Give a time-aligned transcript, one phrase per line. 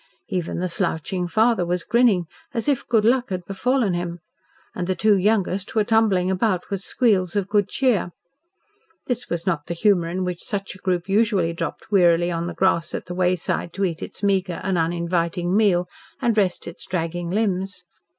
[0.29, 4.17] Even the slouching father was grinning, as if good luck had befallen him,
[4.73, 8.09] and the two youngest were tumbling about with squeals of good cheer.
[9.05, 12.55] This was not the humour in which such a group usually dropped wearily on the
[12.55, 15.87] grass at the wayside to eat its meagre and uninviting meal
[16.19, 17.83] and rest its dragging limbs.